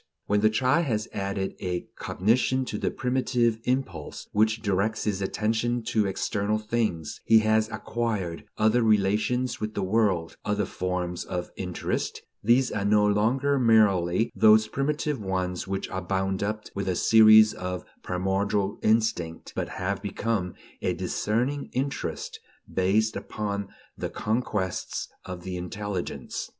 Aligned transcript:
When 0.25 0.39
the 0.41 0.49
child 0.49 0.85
has 0.85 1.07
added 1.13 1.53
a 1.59 1.81
cognition 1.95 2.65
to 2.65 2.79
the 2.79 2.89
primitive 2.89 3.59
impulse 3.65 4.27
which 4.31 4.63
directs 4.63 5.03
his 5.03 5.21
attention 5.21 5.83
to 5.89 6.07
external 6.07 6.57
things, 6.57 7.21
he 7.23 7.37
has 7.41 7.69
acquired 7.69 8.43
other 8.57 8.81
relations 8.81 9.59
with 9.61 9.75
the 9.75 9.83
world, 9.83 10.35
other 10.43 10.65
forms 10.65 11.23
of 11.23 11.51
interest; 11.55 12.23
these 12.43 12.71
are 12.71 12.83
no 12.83 13.05
longer 13.05 13.59
merely 13.59 14.31
those 14.35 14.67
primitive 14.67 15.19
ones 15.21 15.67
which 15.67 15.87
are 15.89 16.01
bound 16.01 16.41
up 16.41 16.65
with 16.73 16.87
a 16.89 16.95
species 16.95 17.53
of 17.53 17.85
primordial 18.01 18.79
instinct, 18.81 19.53
but 19.55 19.69
have 19.69 20.01
become 20.01 20.55
a 20.81 20.93
discerning 20.95 21.69
interest, 21.73 22.39
based 22.67 23.15
upon 23.15 23.67
the 23.95 24.09
conquests 24.09 25.09
of 25.25 25.43
the 25.43 25.57
intelligence. 25.57 26.49